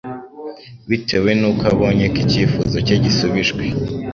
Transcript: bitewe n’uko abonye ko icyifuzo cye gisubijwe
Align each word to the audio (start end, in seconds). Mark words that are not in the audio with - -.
bitewe 0.89 1.29
n’uko 1.39 1.63
abonye 1.71 2.05
ko 2.13 2.17
icyifuzo 2.25 2.77
cye 2.85 2.95
gisubijwe 3.03 3.63